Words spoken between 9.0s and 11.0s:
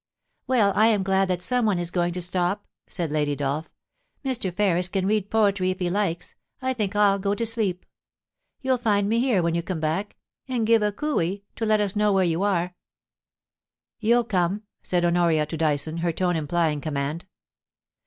me here when you come back, and give a